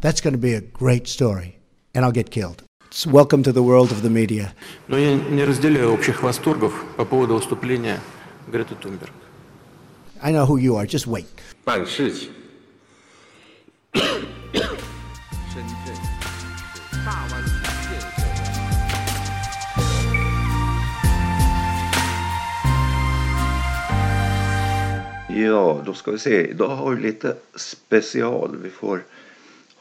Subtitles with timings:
[0.00, 1.58] That's going to be a great story,
[1.92, 2.62] and I'll get killed.
[2.90, 4.52] So welcome to the world of the media.
[4.86, 7.98] Но я не разделяю общих восторгов по поводу выступления
[8.46, 9.12] Греты Тунберг.
[10.22, 10.86] I know who you are.
[10.86, 11.26] Just wait.
[11.64, 12.30] 办事情。
[13.92, 14.04] 深
[15.84, 16.00] 圳是
[17.04, 17.50] 大湾区
[17.90, 18.28] 建设的。
[25.28, 26.50] Ja, då ska vi se.
[26.50, 28.56] Idag har vi lite special.
[28.62, 29.02] Vi får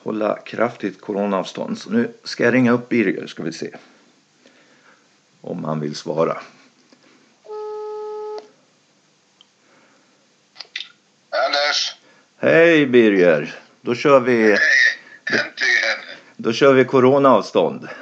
[0.07, 1.77] hålla kraftigt coronaavstånd.
[1.77, 3.75] Så nu ska jag ringa upp Birger ska vi se.
[5.41, 6.41] Om han vill svara.
[11.29, 11.95] Anders,
[12.37, 13.55] Hej Birger!
[13.81, 15.99] Då kör vi, äntligen!
[16.37, 17.89] då kör vi coronaavstånd.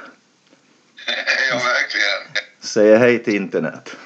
[1.50, 2.44] Ja, verkligen.
[2.60, 3.96] Säger hej till internet.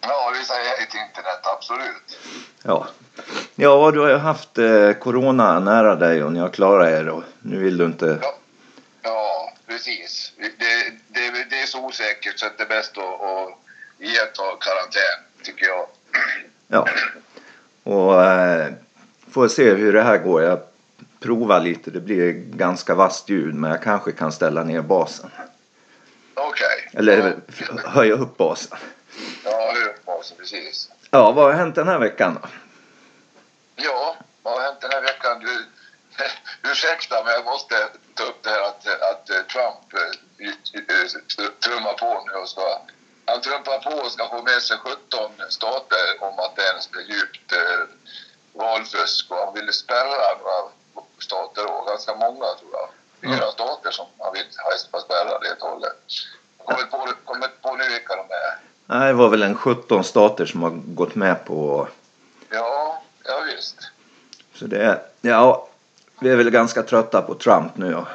[0.00, 2.18] Ja, vi säger hej till internet, absolut.
[2.62, 2.88] Ja.
[3.54, 7.22] Ja, du har ju haft eh, corona nära dig och ni har klarat er och
[7.42, 8.18] nu vill du inte...
[8.22, 8.34] Ja,
[9.02, 10.32] ja precis.
[10.36, 10.50] Det,
[11.08, 13.58] det, det är så osäkert så att det är bäst att, att
[13.98, 15.86] iaktta karantän, tycker jag.
[16.68, 16.88] Ja.
[17.82, 18.72] Och eh,
[19.30, 20.42] får se hur det här går.
[20.42, 20.60] Jag
[21.20, 21.90] provar lite.
[21.90, 25.30] Det blir ganska vasst ljud men jag kanske kan ställa ner basen.
[26.34, 26.90] Okej.
[26.92, 27.36] Eller
[27.84, 28.78] höja upp basen.
[29.44, 30.90] Ja, hur basen, precis.
[31.10, 32.48] Ja, vad har hänt den här veckan då?
[33.76, 35.40] Ja, vad har hänt den här veckan?
[35.40, 35.64] Du,
[36.74, 37.74] ursäkta, men jag måste
[38.14, 42.80] ta upp det här att, att Trump eh, trummar på nu och ska...
[43.26, 47.52] Han trumpar på och ska få med sig 17 stater om att det är djupt
[47.52, 47.82] eh,
[48.52, 50.58] valfusk och han vill spärra några
[51.18, 52.88] stater då, ganska många tror jag.
[53.22, 54.46] Fyra stater som han vill
[54.92, 55.96] ha spärrade och hållet.
[56.64, 58.58] Kommit på, kommit på nu vilka de är.
[58.86, 61.88] Nej, det var väl en 17 stater som har gått med på...
[62.50, 63.76] Ja, ja visst.
[64.54, 65.02] Så det är...
[65.20, 65.68] Ja,
[66.20, 67.90] vi är väl ganska trötta på Trump nu.
[67.90, 68.06] Ja.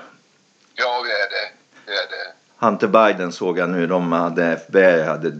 [0.73, 1.51] Ja, vi är det.
[1.85, 2.33] Vi är det.
[2.65, 5.31] Hunter Biden såg jag nu, de hade, FBI hade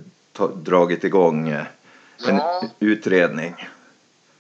[0.56, 1.66] dragit igång eh,
[2.28, 2.64] en Ja.
[2.80, 3.70] utredning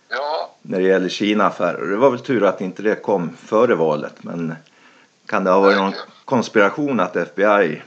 [0.09, 1.87] Ja, när det gäller Kina-affärer.
[1.87, 4.23] Det var väl tur att inte det kom före valet.
[4.23, 4.55] Men
[5.25, 5.93] kan det ha varit någon
[6.25, 7.81] konspiration att FBI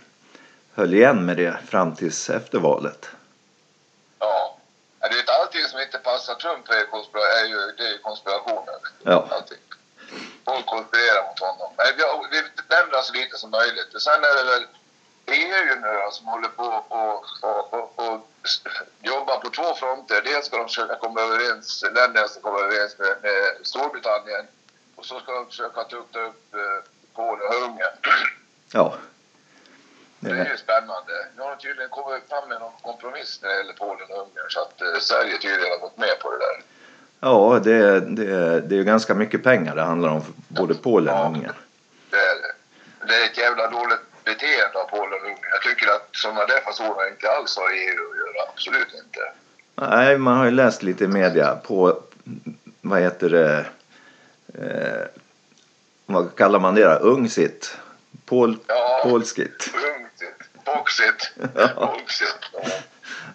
[0.75, 3.09] höll igen med det fram tills efter valet?
[4.19, 4.59] Ja.
[5.01, 7.99] Ja, Du vet, allting som inte passar Trump är, konspira- är ju, det är ju
[7.99, 8.75] konspirationer.
[9.03, 9.27] Ja.
[9.31, 9.59] Allting.
[10.45, 11.71] Folk konspirerar mot honom.
[11.77, 12.43] Men vi, har- vi
[12.77, 13.95] nämner så lite som möjligt.
[13.95, 14.67] Och Sen är det väl
[15.27, 18.63] EU nu då, som håller på och, och, och, och s-
[19.01, 20.23] jobbar på två fronter.
[20.25, 24.47] Dels ska de försöka komma överens, länderna ska komma överens med, med Storbritannien.
[24.97, 26.61] Och så ska de försöka tukta upp eh,
[27.15, 27.97] Polen och Ungern.
[28.73, 28.95] Ja.
[30.21, 31.27] Det är ju spännande.
[31.37, 34.47] Nu har de tydligen kommit fram med någon kompromiss när det gäller Polen och Ungern
[34.51, 36.63] så att eh, Sverige tydligen har gått med på det där.
[37.25, 41.15] Ja, det, det, det är ju ganska mycket pengar det handlar om för både Polen
[41.19, 41.27] och.
[41.27, 41.53] Ungern.
[42.11, 42.53] Det är det.
[43.07, 45.39] Det är ett jävla dåligt beteende av Polen och Ungern.
[45.53, 48.49] Jag tycker att sådana där fasoner inte alls har EU att göra.
[48.53, 49.21] Absolut inte.
[49.75, 52.03] Nej, man har ju läst lite i media på,
[52.81, 53.67] vad heter det,
[54.55, 55.07] eh,
[56.07, 56.91] vad kallar man det då?
[56.91, 57.77] Ungsitt?
[58.27, 59.01] Pol, Ja.
[59.05, 59.71] Polskit?
[59.75, 60.65] Ungsitt.
[60.65, 61.33] Boxit.
[61.77, 61.87] Ja.
[61.99, 62.37] Boxit.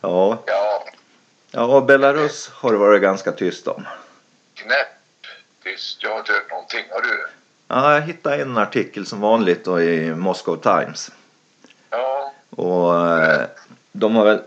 [0.02, 0.44] Ja.
[0.46, 0.84] Ja.
[1.58, 1.82] Ja.
[1.82, 3.88] Belarus har det varit ganska tyst om.
[4.54, 4.88] Knäpp.
[5.64, 6.04] Tyst.
[6.04, 6.86] Jag har inte hört någonting.
[6.92, 7.28] Har du?
[7.68, 11.12] Ja, jag hittade en artikel som vanligt då i Moscow Times.
[11.90, 12.34] Ja.
[12.50, 13.48] Och eh,
[13.92, 14.42] de har väl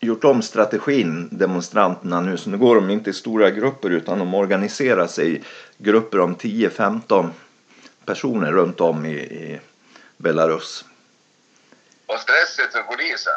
[0.00, 2.36] gjort om strategin, demonstranterna nu.
[2.36, 5.42] Så nu går de inte i stora grupper utan de organiserar sig i
[5.78, 7.30] grupper om 10-15
[8.04, 9.60] personer runt om i, i
[10.16, 10.84] Belarus.
[12.06, 13.32] Vad stressigt för polisen.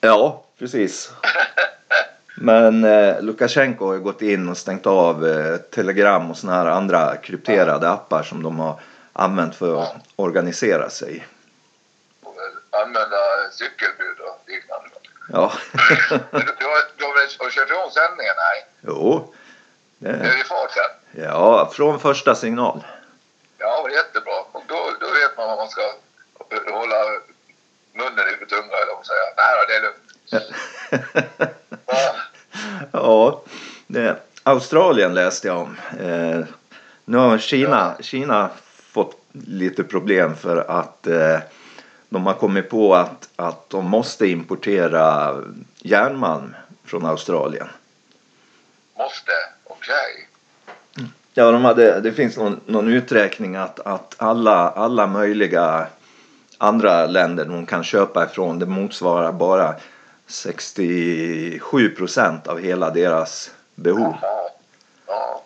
[0.00, 1.12] Ja, precis.
[2.36, 6.66] Men eh, Lukasjenko har ju gått in och stängt av eh, Telegram och såna här
[6.66, 8.80] andra krypterade appar som de har
[9.12, 11.26] använt för att organisera sig.
[12.70, 13.16] Använda
[13.52, 14.88] cykelbud och liknande.
[15.32, 15.78] Ja, Du,
[16.58, 18.34] du, har, du har kört igång sändningen?
[18.36, 18.66] Nej.
[18.80, 19.34] jo.
[19.98, 21.22] Det Det, är i fart sen.
[21.24, 22.84] ja, från första signal.
[23.58, 24.38] Ja, det jättebra.
[24.52, 25.82] Och då, då vet man vad man ska
[26.72, 26.96] hålla
[27.92, 29.32] munnen inför tungan eller vad man säger.
[29.36, 31.56] Nej det är lugnt.
[33.06, 33.42] Ja, Ja,
[33.86, 35.76] det, Australien läste jag om.
[36.00, 36.44] Eh,
[37.04, 38.50] nu har Kina, Kina
[38.92, 41.38] fått lite problem för att eh,
[42.08, 45.34] de har kommit på att, att de måste importera
[45.78, 46.54] järnmalm
[46.84, 47.66] från Australien.
[48.98, 49.32] måste.
[49.64, 50.28] Okej.
[51.34, 55.86] Ja, de hade, det finns någon, någon uträkning att, att alla, alla möjliga
[56.58, 59.74] andra länder de kan köpa ifrån det motsvarar bara
[60.26, 64.16] 67 procent av hela deras behov.
[64.22, 64.50] Ja.
[65.06, 65.42] ja.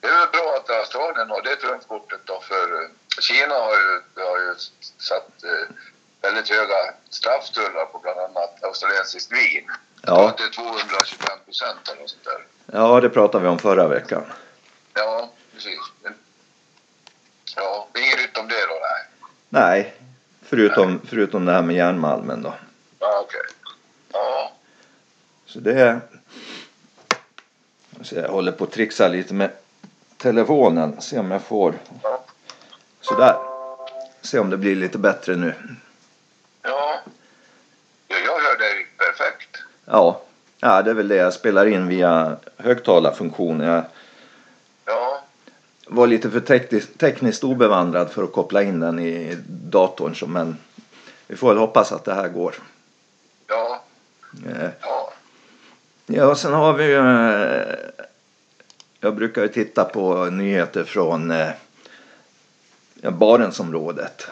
[0.00, 2.88] Det är väl bra att Australien har det trumfkortet då för,
[3.20, 4.54] Kina har ju, har ju
[4.98, 5.74] satt eh,
[6.22, 9.70] väldigt höga strafftullar på bland annat australiensiskt vin.
[10.02, 10.34] Ja.
[10.36, 12.44] Det är 225 procent eller något sånt där.
[12.66, 14.24] Ja, det pratade vi om förra veckan.
[14.94, 15.80] Ja, precis.
[17.56, 19.06] Ja, inget nytt om det då, nej.
[19.48, 19.94] Nej,
[20.42, 22.54] förutom, förutom det här med järnmalmen då.
[25.52, 26.00] Så det är...
[28.02, 29.50] Så jag håller på att trixa lite med
[30.16, 31.00] telefonen.
[31.00, 31.74] Se om jag får...
[33.00, 33.36] Sådär.
[34.22, 35.54] Se om det blir lite bättre nu.
[36.62, 37.00] Ja,
[38.08, 39.56] Ja, jag hör dig perfekt.
[39.84, 40.20] Ja.
[40.60, 43.68] Ja, det är väl det jag spelar in via högtalarfunktionen.
[43.68, 43.84] Jag
[44.84, 45.22] Ja,
[45.86, 50.32] var lite för tekniskt, tekniskt obevandrad för att koppla in den i datorn.
[50.32, 50.58] Men
[51.26, 52.54] vi får väl hoppas att det här går.
[53.48, 53.82] ja,
[54.46, 54.91] Eh, ja.
[56.14, 56.96] Ja, sen har vi ju...
[56.98, 57.76] eh,
[59.00, 61.48] Jag brukar ju titta på nyheter från eh,
[63.00, 64.26] ja, Barentsområdet.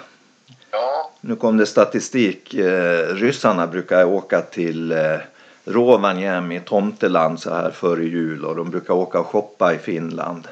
[0.70, 2.54] Ja, Nu kom det statistik.
[2.54, 4.94] Eh, ryssarna brukar åka till
[5.64, 10.48] Rovaniemi i Tomteland så här före jul och de brukar åka och shoppa i Finland.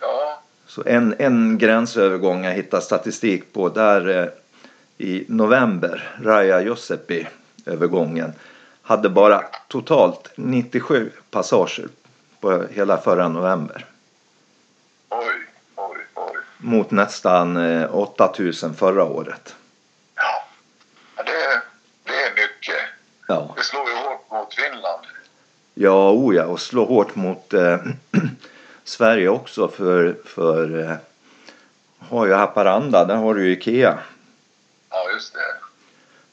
[0.00, 4.30] ja, Så en, en gränsövergång jag hittar statistik på där
[4.98, 7.26] i november, Raja Josepi
[7.66, 8.32] övergången,
[8.82, 11.88] hade bara totalt 97 passager
[12.40, 13.86] på hela förra november.
[15.08, 15.46] oj,
[15.76, 16.36] oj, oj.
[16.58, 19.54] Mot nästan eh, 8000 förra året.
[20.14, 20.44] Ja,
[21.16, 21.62] det,
[22.04, 22.80] det är mycket.
[23.28, 25.06] Ja, Det slår ju hårt mot Finland.
[25.74, 27.78] ja, oh ja och slå hårt mot eh,
[28.84, 30.96] Sverige också för, för eh,
[31.98, 33.98] har ju Haparanda, där har du ju Ikea.
[34.90, 35.51] Ja, just det.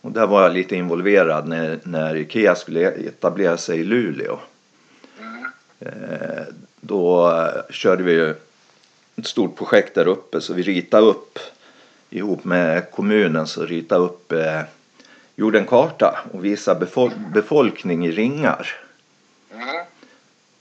[0.01, 4.40] Och där var jag lite involverad när, när Ikea skulle etablera sig i Luleå.
[5.19, 5.46] Mm.
[5.80, 6.44] Eh,
[6.81, 8.36] då eh, körde vi ju
[9.16, 11.40] ett stort projekt där uppe så vi ritade upp
[12.10, 14.62] ihop med kommunen så ritade upp eh,
[15.36, 18.68] gjorde en karta och visade befol- befolkning i ringar.
[19.54, 19.86] Mm.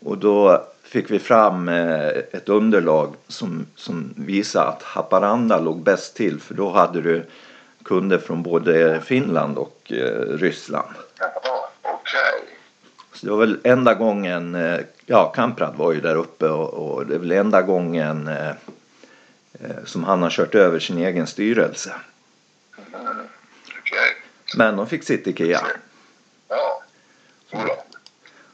[0.01, 6.17] Och då fick vi fram eh, ett underlag som, som visade att Haparanda låg bäst
[6.17, 7.25] till för då hade du
[7.89, 10.95] kunder från både Finland och eh, Ryssland.
[11.19, 12.41] Ja, okej.
[13.13, 17.07] Så det var väl enda gången, eh, ja Kamprad var ju där uppe och, och
[17.07, 18.49] det är väl enda gången eh,
[19.53, 21.95] eh, som han har kört över sin egen styrelse.
[23.81, 24.17] Okej.
[24.57, 25.67] Men de fick sitt Ikea.
[26.49, 26.83] Ja.
[27.51, 27.85] Jodå.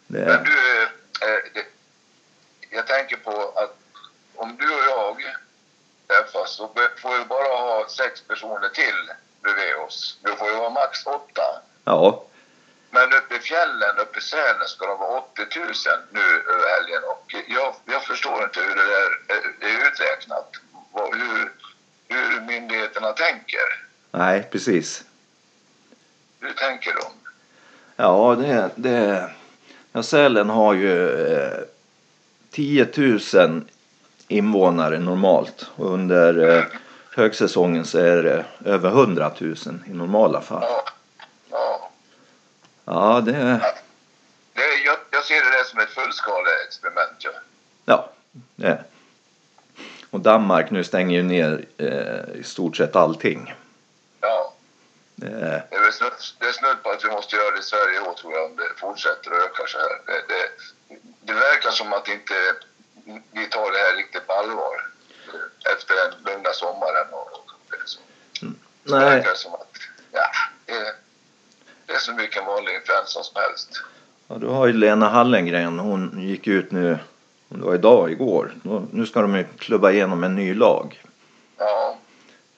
[0.06, 0.82] Men Det, du,
[1.26, 1.64] eh, det,
[2.70, 3.76] jag tänker på att
[4.34, 5.16] om du och jag
[6.06, 6.70] träffas så
[7.02, 9.12] får vi bara ha sex personer till
[9.44, 10.18] bredvid oss.
[10.24, 11.46] Vi får ju vara max åtta.
[11.84, 12.22] ja,
[12.90, 15.66] Men uppe i fjällen, uppe i Sälen, ska de vara 80 000
[16.10, 16.20] nu
[16.52, 17.02] över helgen.
[17.12, 20.50] Och jag, jag förstår inte hur det där är- är uträknat.
[21.12, 21.52] Hur,
[22.08, 23.66] hur myndigheterna tänker.
[24.10, 25.04] nej precis.
[26.40, 27.04] Hur tänker de?
[27.96, 29.30] Ja, det, det,
[29.92, 31.58] ja, Sälen har ju eh,
[32.50, 32.88] 10
[33.34, 33.64] 000
[34.28, 35.66] invånare normalt.
[35.76, 36.64] Under eh,
[37.14, 39.54] högsäsongen så är det över 100 000
[39.86, 40.62] i normala fall.
[40.62, 40.84] Ja,
[41.50, 41.90] ja.
[42.84, 47.16] Ja, det, Det, är- jag, jag ser det där som ett fullskaleexperiment.
[47.24, 47.30] Ja.
[47.84, 48.10] ja,
[48.56, 48.84] det.
[50.10, 53.54] Och Danmark nu stänger ju ner eh, i stort sett allting.
[54.20, 54.52] Ja.
[55.16, 58.22] Det är, snudd, det är snudd på att vi måste göra det i Sverige också,
[58.22, 59.88] tror jag, om det fortsätter och ökar så här.
[60.06, 60.48] Det, det,
[61.20, 62.34] det verkar som att inte
[63.32, 64.76] vi tar det här riktigt på allvar
[65.74, 67.06] efter den lugna sommaren.
[67.10, 68.00] Och, och det, så.
[68.84, 69.76] Det nej, verkar som att
[70.12, 70.20] ja,
[70.66, 70.94] det,
[71.86, 73.82] det är som vilken vanlig influensa som helst.
[74.28, 75.78] ja, du har ju Lena Hallengren.
[75.78, 76.98] Hon gick ut nu,
[77.48, 78.52] om det var idag, igår.
[78.90, 81.02] Nu ska de ju klubba igenom en ny lag.
[81.58, 81.96] Ja,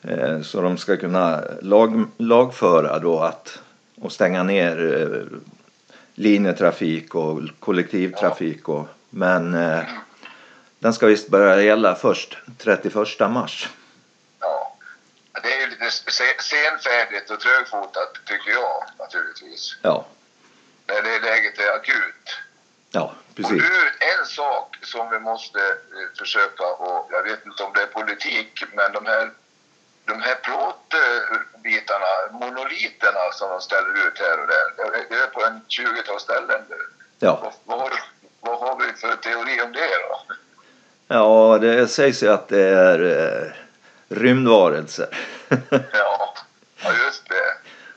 [0.02, 3.58] Eh, Så de ska kunna lag, lagföra då att
[4.00, 5.38] och stänga ner eh,
[6.14, 8.68] linjetrafik och kollektivtrafik.
[8.68, 9.80] Och, men eh,
[10.78, 12.94] den ska visst börja gälla först 31
[13.30, 13.68] mars.
[14.40, 14.76] ja.
[15.42, 15.84] Det är ju lite se-
[16.42, 19.76] senfärdigt och trögfotat tycker jag naturligtvis.
[19.82, 20.06] Ja,
[20.86, 22.28] När det läget är akut.
[22.90, 23.52] ja Och precis.
[23.62, 27.86] du, en sak som vi måste eh, försöka och jag vet inte om det är
[27.86, 29.30] politik, men de här,
[30.04, 34.64] de här plåtbitarna, monoliterna som de ställer ut här och där.
[35.08, 36.78] Det är- på en 20-tal ställen nu.
[37.18, 37.40] Ja.
[37.42, 38.00] Vad, vad, har,
[38.40, 40.22] vad har vi för teori om det då?
[41.08, 43.52] ja, det sägs ju att det är eh,
[44.08, 45.08] rymdvarelser.
[45.70, 46.34] Ja,
[46.82, 47.56] ja just det.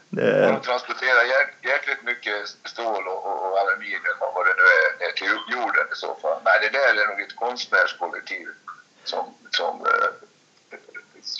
[0.10, 4.66] det, De transporterar jäk, jäkligt mycket stål och, och, och aluminium och vad det nu
[4.80, 6.40] är ner till jorden i så fall.
[6.46, 8.48] Nej, det där är nog ett konstnärskollektiv
[9.04, 10.10] som, som eh,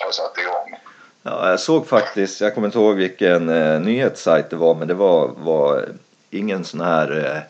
[0.06, 0.80] har satt igång.
[1.24, 4.94] Ja, jag såg faktiskt, jag kommer inte ihåg vilken eh, nyhetssajt det var, men det
[4.94, 5.90] var, var
[6.30, 7.42] ingen sån här eh,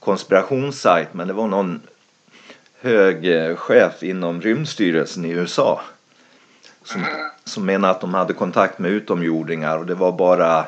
[0.00, 1.82] konspirationssajt, men det var någon
[2.80, 5.80] hög eh, chef inom rymdstyrelsen i USA
[6.84, 7.04] som,
[7.44, 10.66] som menade att de hade kontakt med utomjordingar och det var bara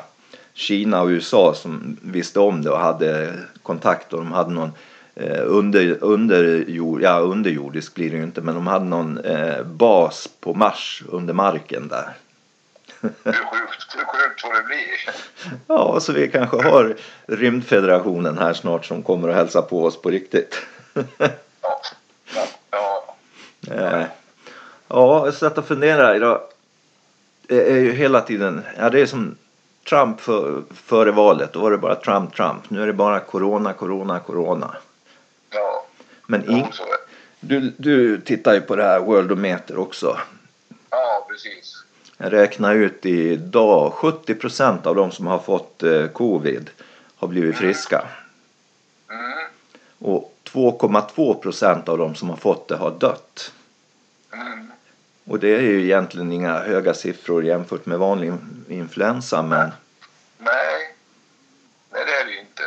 [0.53, 4.71] Kina och USA som visste om det och hade kontakt och de hade någon
[5.15, 10.29] eh, under, underjord, ja, underjordisk blir det ju inte men de hade någon eh, bas
[10.39, 12.13] på Mars under marken där.
[13.01, 14.85] Hur sjukt, hur sjukt får det bli?
[15.67, 16.95] Ja, så vi kanske har
[17.27, 20.61] rymdfederationen här snart som kommer att hälsa på oss på riktigt.
[20.93, 21.81] Ja,
[23.61, 24.05] ja, ja.
[24.87, 26.41] Ja, jag satt och funderade idag.
[27.47, 29.35] Det är ju hela tiden, ja det är som
[29.89, 31.53] Trump för, före valet.
[31.53, 32.69] Då var det bara Trump, Trump.
[32.69, 34.75] Nu är det bara corona, corona, corona.
[35.49, 35.85] ja.
[36.27, 36.69] Men in, det.
[37.39, 40.17] du, du tittar ju på det här Worldometer också.
[40.89, 41.83] Ja, precis.
[42.17, 46.69] Jag räknar ut idag 70 procent av de som har fått eh, covid
[47.15, 48.07] har blivit friska.
[49.09, 49.47] Mm,
[49.99, 53.51] Och 2,2 procent av de som har fått det har dött.
[54.33, 54.71] mm.
[55.25, 58.33] Och det är ju egentligen inga höga siffror jämfört med vanlig
[58.69, 59.71] influensa men
[60.37, 60.95] Nej.
[61.91, 62.63] Nej, det är det ju inte.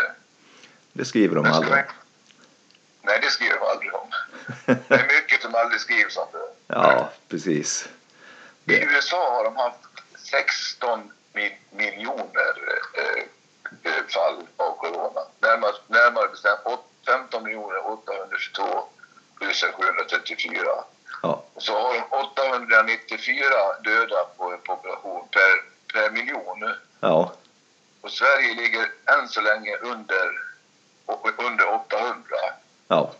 [0.92, 1.70] det skriver de aldrig.
[1.74, 1.82] man-
[3.02, 4.08] Nej, det skriver de aldrig om.
[4.88, 6.74] Det är mycket som aldrig skrivs om det.
[6.74, 7.88] Ja, precis.
[8.64, 9.78] I USA har de haft
[10.16, 12.54] 16 mi- miljoner
[12.94, 13.22] eh,
[13.92, 15.20] eh, fall av corona.
[15.40, 18.84] Närmare, närmare bestämt åt- 15 miljoner 822
[19.38, 20.60] 734.
[21.26, 23.44] Ja, så har de 894
[23.84, 25.52] döda på en population per,
[25.92, 26.74] per miljon.
[27.00, 27.32] ja,
[28.00, 30.26] Och Sverige ligger än så länge under,
[31.46, 32.36] under 800
[32.88, 33.10] ja.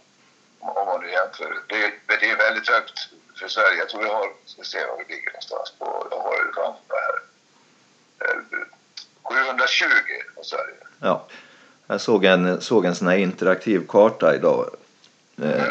[0.60, 1.58] om man nu jämför.
[1.68, 2.98] Det det är väldigt högt
[3.38, 3.78] för Sverige.
[3.78, 6.82] Jag tror vi har, ska se var vi ligger någonstans på, jag har det framför
[6.88, 7.18] mig här.
[8.28, 8.42] Eh,
[9.22, 9.86] 720
[10.36, 10.76] av Sverige.
[11.00, 11.26] ja.
[11.88, 14.70] Jag såg en, såg en sån här interaktiv karta idag.
[15.42, 15.65] Eh,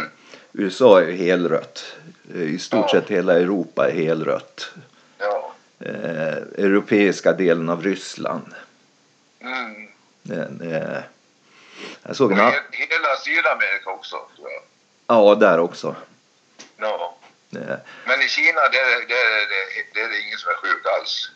[0.58, 1.96] USA är ju helrött.
[2.34, 3.00] Eh, I stort Ja.
[3.02, 4.72] sett hela Europa är helrött.
[5.18, 5.54] Ja.
[5.80, 8.54] Eh, europeiska delen av Ryssland.
[9.40, 9.88] Mm.
[10.32, 11.00] Eh, eh,
[12.04, 12.38] jag såg en...
[12.38, 14.62] hela Sydamerika också, tror jag.
[15.08, 15.96] Ja, där också.
[16.78, 17.18] Ja.
[17.54, 17.60] Eh,
[18.08, 21.32] Men i Kina, där, där, där, där, är det ingen som är sjuk alls.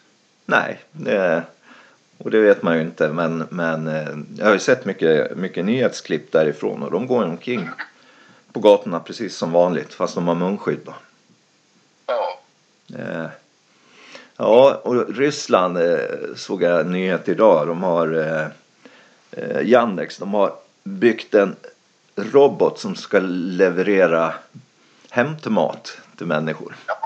[0.46, 1.44] Nej, det,
[2.18, 3.08] och det vet man ju inte.
[3.08, 7.70] Men, men eh, jag har ju sett mycket, mycket nyhetsklipp därifrån och de går omkring
[8.62, 10.80] på gatorna precis som vanligt fast de har munskydd.
[10.86, 10.94] Då.
[12.06, 12.40] Ja.
[12.98, 13.28] Eh,
[14.38, 16.00] ja, och Ryssland eh,
[16.36, 17.68] såg jag en nyhet idag.
[17.68, 18.48] De har eh,
[19.32, 21.56] eh, Yandex, de har byggt en
[22.16, 24.34] robot som ska leverera
[25.10, 26.76] hämtmat till människor.
[26.88, 26.98] Ja,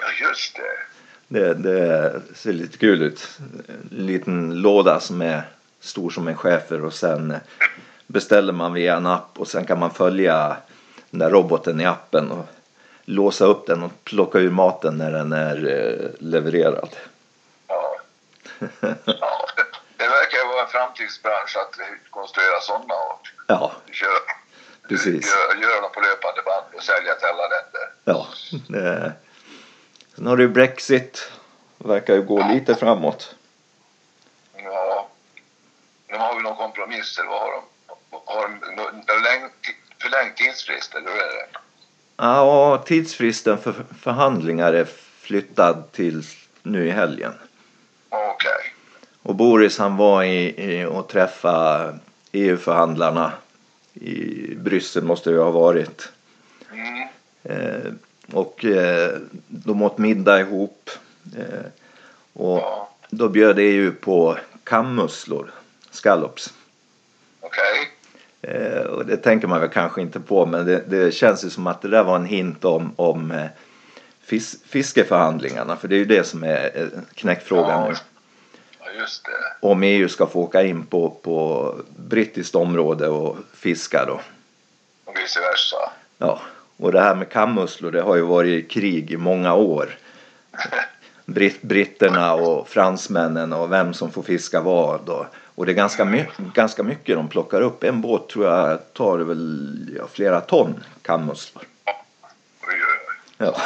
[0.00, 0.74] ja just det.
[1.28, 3.38] Det, det ser lite kul ut.
[3.90, 5.42] En liten låda som är
[5.80, 7.34] stor som en schäfer och sen
[8.06, 10.56] beställer man via en app och sen kan man följa
[11.10, 12.46] den där roboten i appen och
[13.04, 16.96] låsa upp den och plocka ur maten när den är eh, levererad.
[17.66, 17.96] Ja.
[19.04, 19.64] ja det,
[19.96, 21.78] det verkar ju vara en framtidsbransch att
[22.10, 24.08] konstruera sådana och Ja, köra,
[24.88, 25.26] precis.
[25.26, 27.92] göra, göra dem på löpande band och sälja till alla länder.
[28.04, 28.26] Ja.
[30.14, 31.30] Sen har du Brexit.
[31.78, 33.34] Verkar ju gå lite framåt.
[34.56, 35.08] Ja.
[36.06, 37.62] De har väl någon kompromiss eller vad har de?
[38.24, 39.52] Har de förlängt,
[40.02, 41.58] förlängt tidsfrist eller hur är det?
[42.16, 44.84] Ja, tidsfristen för förhandlingar är
[45.20, 46.22] flyttad till
[46.62, 47.32] nu i helgen.
[48.08, 48.74] Okej.
[49.22, 51.98] Och Boris han var i, i och träffade
[52.32, 53.32] EU-förhandlarna
[53.94, 56.08] i Bryssel måste det ha varit.
[56.72, 57.08] Mm.
[57.42, 57.92] Eh,
[58.32, 60.90] och eh, de åt middag ihop.
[61.36, 61.66] Eh,
[62.32, 62.90] och Ja.
[63.10, 65.50] då bjöd EU på kammusslor,
[65.90, 66.52] scallops.
[68.48, 71.66] Eh, och det tänker man väl kanske inte på men det, det känns ju som
[71.66, 73.46] att det där var en hint om, om eh,
[74.24, 77.88] fis, fiskeförhandlingarna för det är ju det som är eh, knäckfrågan Ja.
[77.88, 77.94] nu.
[78.80, 79.06] Ja.
[79.60, 84.20] Om EU ska få åka in på, på brittiskt område och fiska då.
[85.04, 85.76] Och vice versa.
[86.18, 86.40] Ja,
[86.76, 89.98] och det här med kammusslor det har ju varit krig i många år.
[91.24, 95.08] Britt, britterna och fransmännen och vem som får fiska vad.
[95.08, 97.84] Och, och det är ganska, my, ganska mycket de plockar upp.
[97.84, 101.64] En båt tror jag tar väl ja, flera ton kammusslor.
[103.38, 103.56] Ja.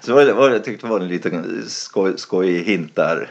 [0.00, 3.30] Så var det, var, jag tyckte det var en liten skoj, skojig hint där.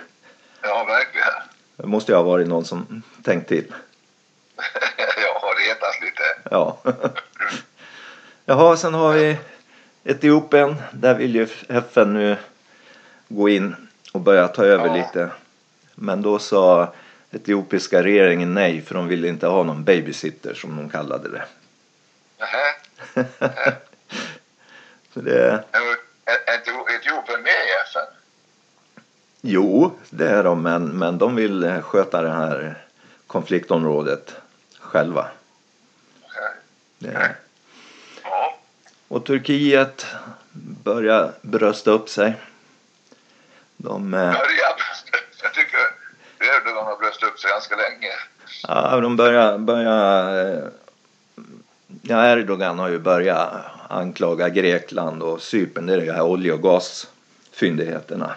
[0.62, 1.28] Ja, verkligen.
[1.76, 3.66] Det måste ju ha varit någon som tänkt till.
[4.98, 6.50] Jag har retats lite.
[6.52, 6.78] Ja.
[8.46, 9.38] Jaha, sen har vi
[10.04, 10.76] Etiopien.
[10.92, 12.38] Där vill ju FN nu
[13.28, 13.76] gå in
[14.14, 14.94] och börja ta över Ja.
[14.94, 15.30] lite.
[15.96, 16.94] Men då sa
[17.32, 21.44] etiopiska regeringen nej för de ville inte ha någon babysitter som de kallade det.
[22.40, 22.76] Nähä.
[25.14, 25.66] Så det Är,
[26.96, 28.06] Etiopien med i FN?
[29.42, 32.84] jo, det är de men, men de vill eh, sköta det här
[33.28, 34.36] konfliktområdet
[34.80, 35.28] själva.
[36.24, 36.52] Okej.
[37.00, 37.36] Det,
[38.24, 38.58] Ja.
[39.08, 40.06] och Turkiet
[40.84, 42.34] börjar brösta upp sig.
[43.78, 44.76] De, eh, Börja.
[45.44, 45.80] Jag tycker
[46.40, 48.12] Erdogan har bröstat upp sig ganska länge.
[48.68, 50.64] Ja, de börjar, börjar eh,
[52.02, 53.54] Ja, Erdogan har ju börjat
[53.90, 58.36] anklaga Grekland och Cypern, det är de här olje och gasfyndigheterna.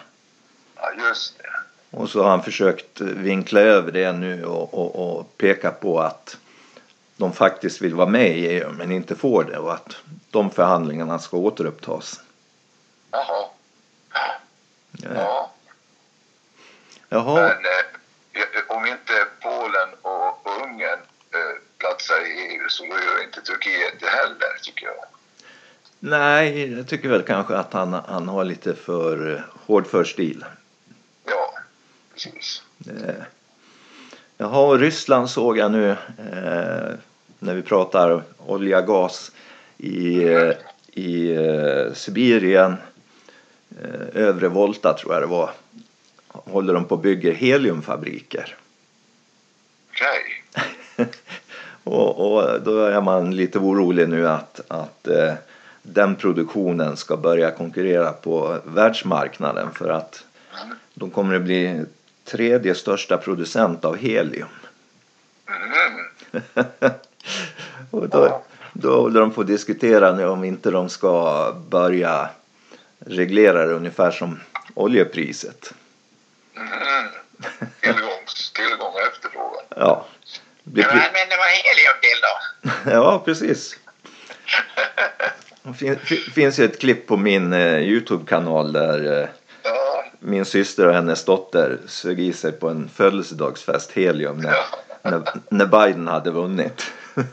[0.76, 1.44] Ja, just det.
[1.98, 6.36] Och så har han försökt vinkla över det nu och, och, och peka på att
[7.16, 9.96] de faktiskt vill vara med i EU men inte får det och att
[10.30, 12.20] de förhandlingarna ska återupptas.
[13.10, 13.44] Jaha.
[14.12, 14.20] Ja.
[15.14, 15.50] Ja.
[17.08, 17.92] Jaha, Men eh,
[18.76, 19.01] om inte
[22.02, 24.94] platsar i EU så gör inte Turkiet det heller, tycker jag.
[25.98, 30.44] nej, jag tycker väl kanske att han, han har lite för eh, hård för stil.
[31.24, 31.58] Ja,
[32.12, 32.62] precis.
[32.86, 33.24] Eh,
[34.36, 36.94] Jaha, och Ryssland såg jag nu eh,
[37.38, 39.32] när vi pratar olja gas
[39.78, 40.52] i, eh,
[40.92, 42.76] i eh, Sibirien,
[43.82, 45.50] eh, övre Volta tror jag det var,
[46.28, 48.56] håller de på och bygger heliumfabriker.
[49.90, 50.44] Okej.
[51.84, 55.34] och, och då är man lite orolig nu att, att eh,
[55.82, 60.24] den produktionen ska börja konkurrera på världsmarknaden för att
[60.94, 61.84] de kommer att bli
[62.24, 64.48] tredje största producent av helium.
[65.46, 66.06] Mm.
[67.90, 72.28] och då, då håller de på att diskutera nu om inte de ska börja
[72.98, 74.40] reglera det ungefär som
[74.74, 75.74] oljepriset.
[76.56, 76.68] Mm.
[77.80, 79.64] Tillgångs, tillgång och efterfrågan.
[79.76, 80.06] Ja,
[80.64, 82.81] det blir pri- använder man helium till då?
[82.92, 83.78] Ja precis.
[85.62, 89.28] Det fin, fi- finns ju ett klipp på min eh, Youtube-kanal där eh,
[89.64, 94.54] Ja, min syster och hennes dotter sög i sig på en födelsedagsfest helium när,
[95.02, 96.82] när, när Biden hade vunnit.
[97.14, 97.24] ja,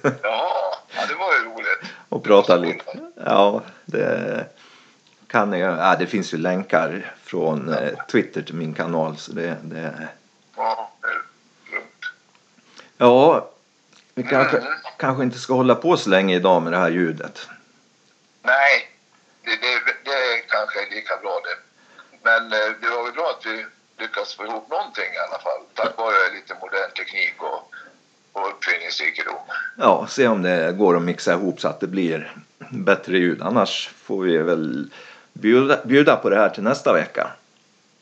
[0.94, 1.92] ja det var ju roligt.
[2.10, 3.00] och prata lite.
[3.26, 4.46] Ja, det
[5.28, 5.78] kan jag.
[5.78, 9.18] Ja, det finns ju länkar från eh, Twitter till min kanal.
[9.18, 10.08] Så det, det,
[10.58, 11.22] Ja, det är
[11.76, 12.06] lugnt.
[12.98, 13.50] ja,
[14.24, 14.74] vi kanske, Mm.
[14.98, 17.48] kanske inte ska hålla på så länge idag med det här ljudet.
[18.42, 18.90] Nej,
[19.44, 21.58] det, det, det kanske är lika bra det.
[22.24, 23.66] Men eh, det var väl bra att vi
[24.04, 25.62] lyckades få ihop någonting i alla fall.
[25.74, 27.72] Tack vare lite modern teknik och,
[28.34, 29.36] och uppfinningsrikedom.
[29.78, 32.34] Ja, se om det går att mixa ihop så att det blir
[32.70, 33.42] bättre ljud.
[33.42, 34.92] Annars får vi väl
[35.34, 37.32] bjuda, bjuda på det här till nästa vecka.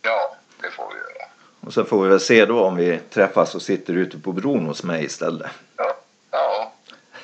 [0.01, 1.30] Ja, det får vi göra.
[1.62, 4.65] Och så får vi väl se då om vi träffas och sitter ute på bron
[4.65, 5.51] hos mig istället.
[5.77, 5.87] Ja.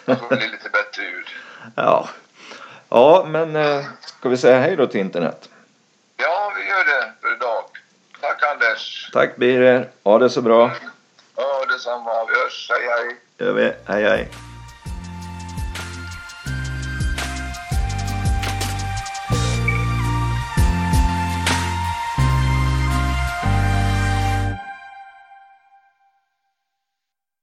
[0.05, 1.27] Får bli lite bättre ljud.
[1.75, 2.09] Ja,
[2.89, 5.49] ja men eh, ska vi säga hej då till internet?
[6.17, 7.63] Ja, vi gör det för idag.
[8.21, 9.09] Tack Anders.
[9.13, 10.71] Tack Birger, ha det så bra.
[11.35, 12.25] Ja, detsamma.
[12.25, 12.69] Vi hörs.
[12.69, 13.17] Hej, hej.
[13.37, 13.73] Gör vi.
[13.85, 14.29] Hej hej.